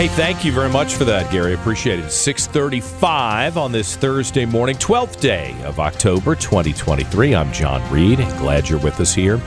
[0.00, 1.52] Hey, thank you very much for that, Gary.
[1.52, 2.10] Appreciate it.
[2.10, 7.34] 635 on this Thursday morning, 12th day of October 2023.
[7.34, 8.16] I'm John Reid.
[8.38, 9.38] Glad you're with us here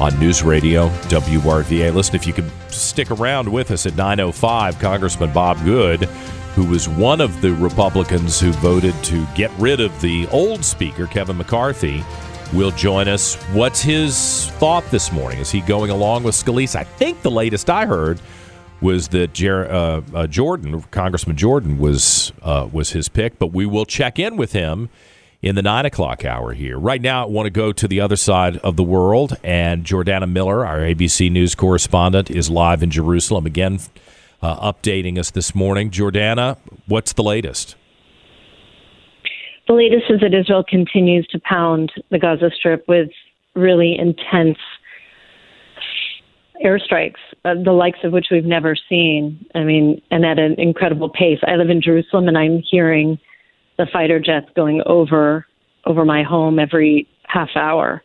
[0.00, 1.94] on News Radio WRVA.
[1.94, 6.02] Listen, if you could stick around with us at 905, Congressman Bob Good,
[6.56, 11.06] who was one of the Republicans who voted to get rid of the old Speaker,
[11.06, 12.02] Kevin McCarthy,
[12.52, 13.36] will join us.
[13.52, 15.38] What's his thought this morning?
[15.38, 16.74] Is he going along with Scalise?
[16.74, 18.20] I think the latest I heard
[18.80, 23.38] was that Jer- uh, uh, Jordan, Congressman Jordan, was uh, was his pick.
[23.38, 24.88] But we will check in with him
[25.42, 26.78] in the nine o'clock hour here.
[26.78, 30.30] Right now, I want to go to the other side of the world, and Jordana
[30.30, 33.80] Miller, our ABC News correspondent, is live in Jerusalem again,
[34.42, 35.90] uh, updating us this morning.
[35.90, 37.76] Jordana, what's the latest?
[39.66, 43.10] The latest is that Israel continues to pound the Gaza Strip with
[43.54, 44.58] really intense
[46.64, 49.46] airstrikes, uh, the likes of which we've never seen.
[49.54, 51.38] I mean, and at an incredible pace.
[51.46, 53.18] I live in Jerusalem, and I'm hearing
[53.78, 55.46] the fighter jets going over
[55.86, 58.02] over my home every half hour.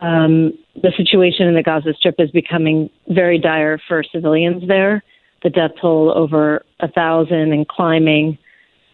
[0.00, 5.02] Um, the situation in the Gaza Strip is becoming very dire for civilians there.
[5.42, 8.38] The death toll over a thousand and climbing.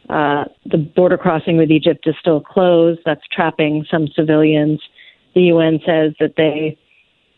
[0.09, 3.01] Uh, the border crossing with Egypt is still closed.
[3.05, 4.81] That's trapping some civilians.
[5.35, 6.79] The UN says that they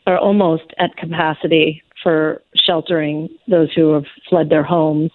[0.09, 5.11] are almost at capacity for sheltering those who have fled their homes.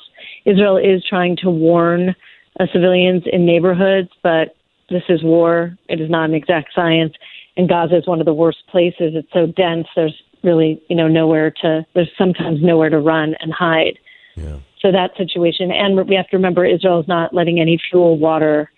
[0.46, 2.16] Israel is trying to warn
[2.60, 4.56] uh, civilians in neighborhoods, but
[4.92, 5.76] this is war.
[5.90, 7.14] It is not an exact science.
[7.58, 9.14] And Gaza is one of the worst places.
[9.16, 9.88] It's so dense.
[9.96, 11.84] There's really, you know, nowhere to.
[11.96, 13.98] There's sometimes nowhere to run and hide.
[14.36, 14.58] Yeah.
[14.80, 18.70] So that situation, and we have to remember, Israel is not letting any fuel, water,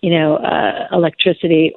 [0.00, 1.74] you know, uh, electricity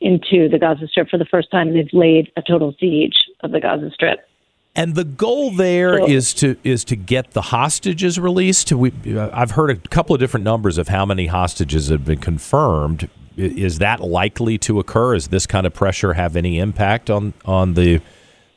[0.00, 1.72] into the Gaza Strip for the first time.
[1.74, 4.28] They've laid a total siege of the Gaza Strip.
[4.74, 8.70] And the goal there So- is to is to get the hostages released.
[8.72, 12.18] We, uh, I've heard a couple of different numbers of how many hostages have been
[12.18, 13.08] confirmed.
[13.38, 15.14] Is that likely to occur?
[15.14, 18.00] Is this kind of pressure have any impact on on the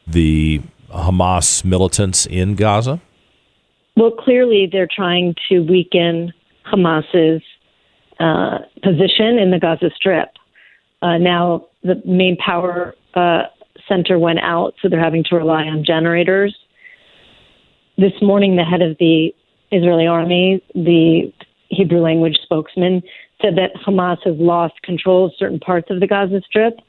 [0.06, 0.62] the
[0.92, 3.00] Hamas militants in Gaza?
[3.96, 6.34] Well, clearly they're trying to weaken
[6.66, 7.42] Hamas's
[8.20, 10.30] uh, position in the Gaza Strip.
[11.02, 13.44] Uh, now the main power uh,
[13.88, 16.56] center went out, so they're having to rely on generators.
[17.98, 19.34] This morning, the head of the
[19.72, 21.32] Israeli army, the
[21.70, 23.02] Hebrew language spokesman,
[23.42, 26.80] said that Hamas has lost control of certain parts of the Gaza Strip,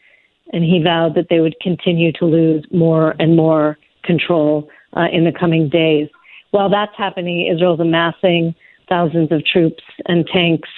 [0.52, 5.24] and he vowed that they would continue to lose more and more control uh, in
[5.24, 6.08] the coming days.
[6.50, 8.54] While that's happening, Israel's amassing
[8.88, 10.68] thousands of troops and tanks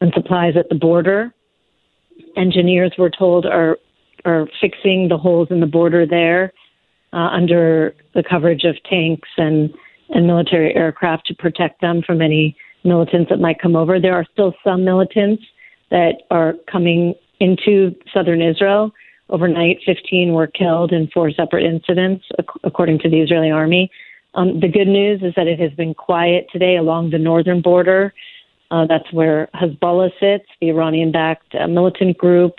[0.00, 1.34] and supplies at the border.
[2.36, 3.78] Engineers, we're told, are
[4.24, 6.52] are fixing the holes in the border there
[7.12, 9.72] uh, under the coverage of tanks and
[10.10, 14.00] and military aircraft to protect them from any militants that might come over.
[14.00, 15.42] There are still some militants
[15.90, 18.92] that are coming into southern Israel.
[19.28, 22.24] Overnight, 15 were killed in four separate incidents,
[22.64, 23.90] according to the Israeli army.
[24.34, 28.12] Um, the good news is that it has been quiet today along the northern border.
[28.70, 32.54] Uh, that's where Hezbollah sits, the Iranian backed uh, militant group.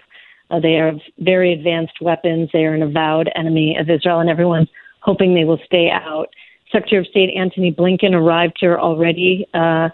[0.49, 2.49] Uh, they have very advanced weapons.
[2.51, 4.67] They are an avowed enemy of Israel, and everyone's
[4.99, 6.27] hoping they will stay out.
[6.71, 9.89] Secretary of State Antony Blinken arrived here already uh,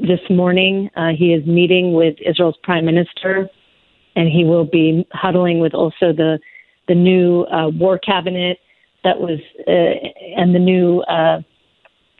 [0.00, 0.90] this morning.
[0.94, 3.48] Uh, he is meeting with Israel's prime minister,
[4.14, 6.38] and he will be huddling with also the
[6.88, 8.58] the new uh, war cabinet
[9.02, 11.02] that was and the new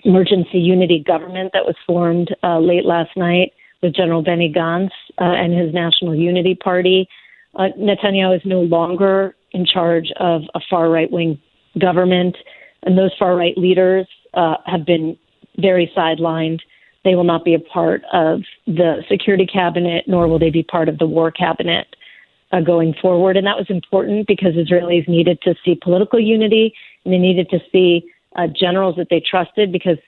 [0.06, 5.24] emergency unity government that was formed uh, late last night with General Benny Gantz uh,
[5.24, 7.08] and his National Unity Party.
[7.56, 11.38] Uh, Netanyahu is no longer in charge of a far right wing
[11.78, 12.36] government,
[12.84, 15.16] and those far right leaders uh, have been
[15.58, 16.60] very sidelined.
[17.04, 20.88] They will not be a part of the security cabinet, nor will they be part
[20.88, 21.86] of the war cabinet
[22.52, 23.36] uh, going forward.
[23.36, 26.74] And that was important because Israelis needed to see political unity
[27.04, 29.98] and they needed to see uh, generals that they trusted because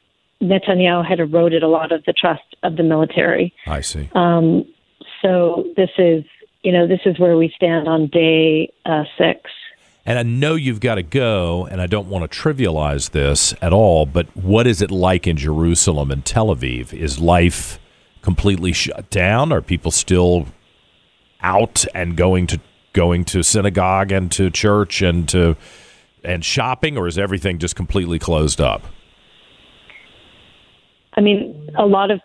[0.42, 3.52] Netanyahu had eroded a lot of the trust of the military.
[3.66, 4.08] I see.
[4.14, 4.64] Um,
[5.22, 6.24] so this is,
[6.62, 9.50] you know, this is where we stand on day uh, six.
[10.06, 13.74] And I know you've got to go, and I don't want to trivialize this at
[13.74, 16.94] all, but what is it like in Jerusalem and Tel Aviv?
[16.94, 17.78] Is life
[18.22, 19.52] completely shut down?
[19.52, 20.46] Are people still
[21.42, 22.60] out and going to
[22.94, 25.56] going to synagogue and to church and to
[26.28, 28.82] and shopping, or is everything just completely closed up?
[31.14, 32.20] I mean, a lot of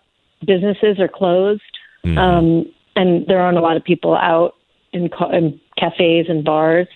[0.46, 1.62] businesses are closed,
[2.06, 2.18] mm-hmm.
[2.18, 2.66] um,
[2.98, 4.56] and there aren't a lot of people out
[4.92, 6.88] in, ca- in cafes and bars.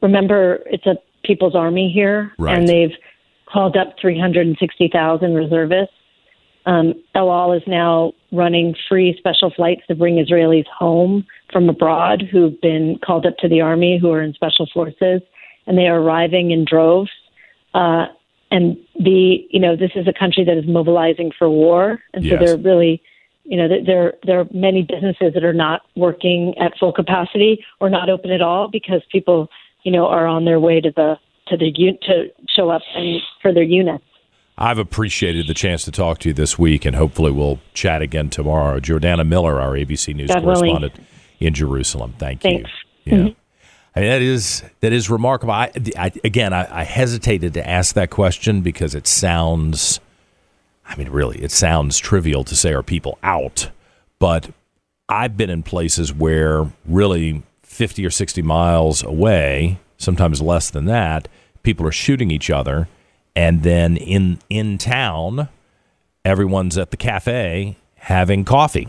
[0.00, 2.56] Remember, it's a people's army here, right.
[2.56, 2.92] and they've
[3.52, 5.94] called up 360,000 reservists.
[6.66, 12.22] Um, El Al is now running free special flights to bring Israelis home from abroad
[12.30, 15.20] who've been called up to the army, who are in special forces,
[15.66, 17.10] and they are arriving in droves.
[17.74, 18.06] Uh,
[18.50, 22.38] and the you know this is a country that is mobilizing for war, and yes.
[22.38, 23.02] so they're really
[23.44, 27.90] you know there there are many businesses that are not working at full capacity or
[27.90, 29.48] not open at all because people
[29.82, 31.16] you know are on their way to the
[31.48, 31.72] to the
[32.02, 34.04] to show up and for their units.
[34.56, 38.30] I've appreciated the chance to talk to you this week, and hopefully we'll chat again
[38.30, 38.78] tomorrow.
[38.78, 40.94] Jordana Miller, our ABC News correspondent
[41.40, 42.14] in Jerusalem.
[42.18, 42.70] Thank Thanks.
[43.04, 43.12] you.
[43.12, 43.18] Yeah.
[43.18, 43.40] Mm-hmm.
[43.94, 45.52] I mean, that is that is remarkable.
[45.52, 50.00] I, I, again, I, I hesitated to ask that question because it sounds,
[50.86, 53.70] I mean, really, it sounds trivial to say are people out,
[54.18, 54.50] but
[55.08, 61.28] I've been in places where really fifty or sixty miles away, sometimes less than that,
[61.62, 62.88] people are shooting each other
[63.36, 65.48] and then in in town,
[66.24, 68.88] everyone's at the cafe having coffee.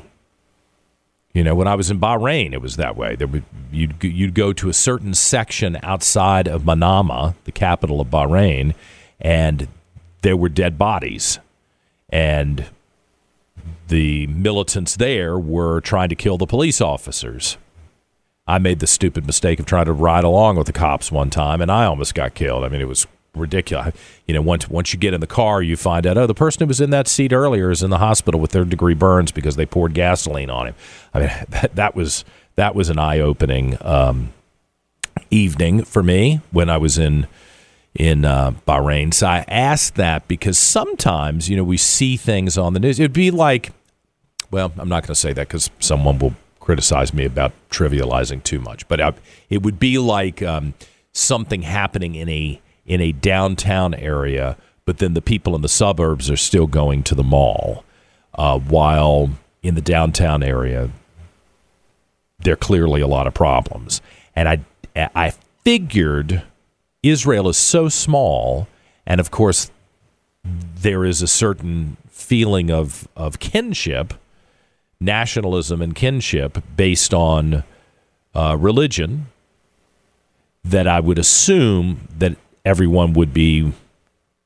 [1.35, 3.17] You know, when I was in Bahrain, it was that way.
[3.17, 8.07] There would, you'd you'd go to a certain section outside of Manama, the capital of
[8.07, 8.73] Bahrain,
[9.19, 9.67] and
[10.21, 11.39] there were dead bodies,
[12.07, 12.67] and
[13.89, 17.57] the militants there were trying to kill the police officers.
[18.47, 21.59] I made the stupid mistake of trying to ride along with the cops one time,
[21.59, 22.63] and I almost got killed.
[22.63, 23.95] I mean, it was ridiculous.
[24.27, 26.61] You know, once once you get in the car, you find out oh, the person
[26.61, 29.55] who was in that seat earlier is in the hospital with third degree burns because
[29.55, 30.75] they poured gasoline on him.
[31.13, 34.33] I mean, that, that was that was an eye opening um,
[35.29, 37.27] evening for me when I was in
[37.93, 39.13] in uh, Bahrain.
[39.13, 42.99] So I asked that because sometimes you know we see things on the news.
[42.99, 43.71] It'd be like,
[44.51, 48.59] well, I'm not going to say that because someone will criticize me about trivializing too
[48.59, 49.13] much, but I,
[49.49, 50.73] it would be like um,
[51.13, 56.29] something happening in a in a downtown area, but then the people in the suburbs
[56.29, 57.83] are still going to the mall,
[58.35, 59.31] uh, while
[59.63, 60.91] in the downtown area,
[62.39, 64.01] there are clearly a lot of problems.
[64.35, 64.59] And I,
[64.95, 66.43] I figured
[67.01, 68.67] Israel is so small,
[69.05, 69.71] and of course,
[70.43, 74.13] there is a certain feeling of, of kinship,
[74.99, 77.63] nationalism and kinship based on
[78.35, 79.27] uh, religion
[80.63, 83.71] that I would assume that everyone would be,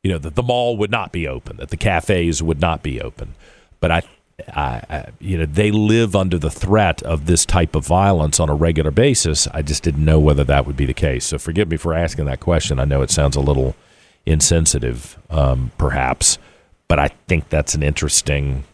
[0.04, 3.02] you know, that the mall would not be open, that the cafes would not be
[3.02, 3.34] open.
[3.80, 4.02] But I,
[4.48, 8.50] I, I, you know, they live under the threat of this type of violence on
[8.50, 9.48] a regular basis.
[9.48, 11.26] I just didn't know whether that would be the case.
[11.26, 12.80] So forgive me for asking that question.
[12.80, 13.76] I know it sounds a little
[14.26, 16.38] insensitive, um, perhaps,
[16.88, 18.66] but I think that's an interesting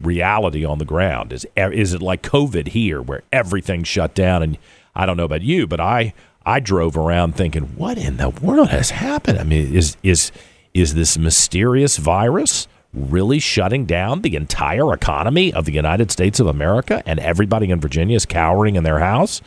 [0.00, 1.32] reality on the ground.
[1.32, 4.42] Is is it like COVID here, where everything's shut down?
[4.42, 4.58] And
[4.94, 6.14] I don't know about you, but I
[6.48, 9.38] I drove around thinking, what in the world has happened?
[9.38, 10.32] I mean, is is
[10.72, 16.46] is this mysterious virus really shutting down the entire economy of the United States of
[16.46, 19.42] America and everybody in Virginia is cowering in their house?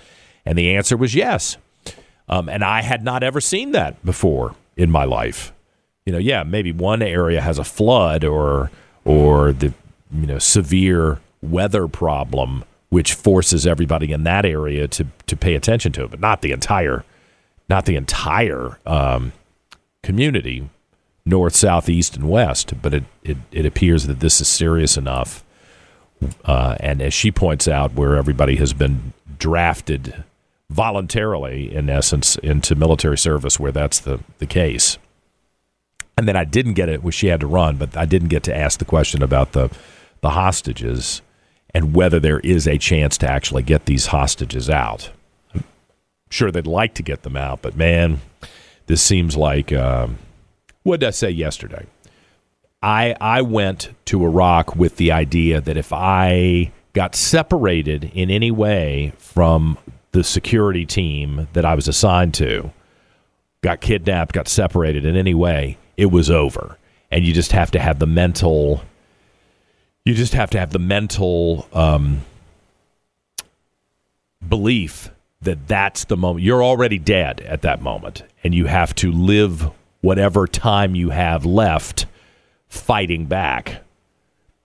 [0.45, 1.57] And the answer was yes.
[2.29, 5.53] Um, and I had not ever seen that before in my life.
[6.05, 8.69] You know, yeah, maybe one area has a flood or
[9.05, 9.73] or the
[10.13, 15.91] you know severe weather problem which forces everybody in that area to to pay attention
[15.93, 17.03] to it, but not the entire,
[17.69, 19.31] not the entire um,
[20.03, 20.69] community,
[21.25, 22.73] north, south, east, and west.
[22.81, 25.43] But it, it, it appears that this is serious enough.
[26.45, 30.23] Uh, and as she points out, where everybody has been drafted
[30.69, 34.97] voluntarily, in essence, into military service, where that's the, the case.
[36.17, 38.43] And then I didn't get it, which she had to run, but I didn't get
[38.43, 39.71] to ask the question about the
[40.19, 41.21] the hostages
[41.73, 45.11] and whether there is a chance to actually get these hostages out.
[45.53, 45.63] I'm
[46.29, 48.21] sure they'd like to get them out, but man,
[48.87, 50.17] this seems like um,
[50.83, 51.85] what did I say yesterday?
[52.83, 58.51] I I went to Iraq with the idea that if I got separated in any
[58.51, 59.77] way from
[60.11, 62.71] the security team that I was assigned to,
[63.61, 66.77] got kidnapped, got separated in any way, it was over.
[67.11, 68.83] And you just have to have the mental
[70.05, 72.21] you just have to have the mental um,
[74.47, 75.09] belief
[75.41, 76.43] that that's the moment.
[76.43, 79.69] You're already dead at that moment, and you have to live
[80.01, 82.05] whatever time you have left
[82.69, 83.83] fighting back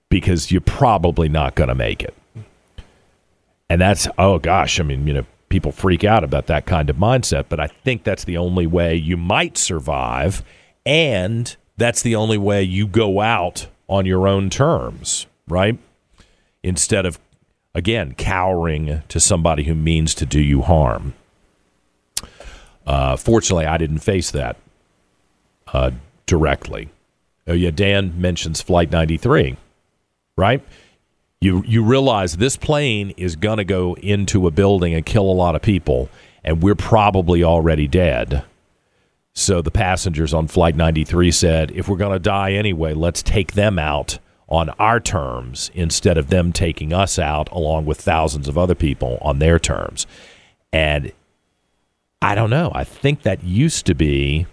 [0.09, 2.15] because you're probably not going to make it.
[3.69, 6.97] And that's, oh gosh, I mean, you know, people freak out about that kind of
[6.97, 10.45] mindset, but I think that's the only way you might survive.
[10.85, 15.79] And that's the only way you go out on your own terms, right?
[16.63, 17.19] Instead of,
[17.75, 21.15] again, cowering to somebody who means to do you harm.
[22.87, 24.57] Uh, fortunately, I didn't face that
[25.73, 25.91] uh,
[26.27, 26.89] directly.
[27.47, 29.57] Oh, yeah, Dan mentions Flight 93,
[30.37, 30.63] right?
[31.41, 35.33] You, you realize this plane is going to go into a building and kill a
[35.33, 36.09] lot of people,
[36.43, 38.45] and we're probably already dead.
[39.39, 43.53] So the passengers on Flight 93 said, if we're going to die anyway, let's take
[43.53, 48.57] them out on our terms instead of them taking us out along with thousands of
[48.57, 50.07] other people on their terms.
[50.73, 51.13] And
[52.23, 52.73] I don't know.
[52.75, 54.47] I think that used to be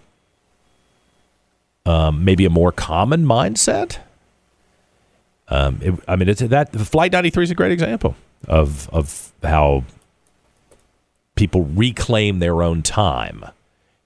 [1.85, 3.99] um, maybe a more common mindset.
[5.47, 8.17] Um, it, I mean, it's that Flight 93 is a great example
[8.49, 9.85] of of how
[11.35, 13.45] people reclaim their own time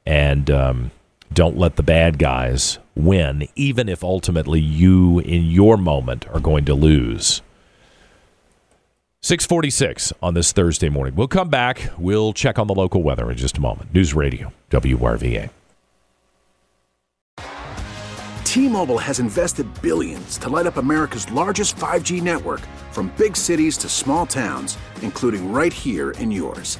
[0.08, 0.92] and um,
[1.34, 6.64] don't let the bad guys win, even if ultimately you, in your moment, are going
[6.64, 7.42] to lose.
[9.20, 11.14] 646 on this Thursday morning.
[11.14, 11.92] We'll come back.
[11.98, 13.94] We'll check on the local weather in just a moment.
[13.94, 15.50] News Radio, WRVA.
[18.46, 22.62] T-Mobile has invested billions to light up America's largest 5G network
[22.92, 26.80] from big cities to small towns, including right here in yours.